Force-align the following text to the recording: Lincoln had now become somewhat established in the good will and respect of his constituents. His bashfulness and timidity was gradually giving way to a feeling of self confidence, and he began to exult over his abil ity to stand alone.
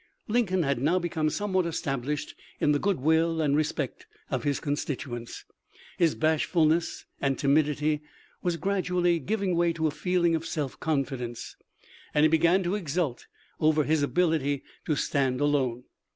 Lincoln 0.27 0.63
had 0.63 0.81
now 0.81 0.97
become 0.97 1.29
somewhat 1.29 1.67
established 1.67 2.33
in 2.59 2.71
the 2.71 2.79
good 2.79 2.99
will 3.01 3.39
and 3.39 3.55
respect 3.55 4.07
of 4.31 4.41
his 4.43 4.59
constituents. 4.59 5.45
His 5.99 6.15
bashfulness 6.15 7.05
and 7.21 7.37
timidity 7.37 8.01
was 8.41 8.57
gradually 8.57 9.19
giving 9.19 9.55
way 9.55 9.73
to 9.73 9.85
a 9.85 9.91
feeling 9.91 10.33
of 10.33 10.43
self 10.43 10.79
confidence, 10.79 11.55
and 12.15 12.23
he 12.23 12.29
began 12.29 12.63
to 12.63 12.73
exult 12.73 13.27
over 13.59 13.83
his 13.83 14.01
abil 14.03 14.33
ity 14.33 14.63
to 14.85 14.95
stand 14.95 15.39
alone. 15.39 15.83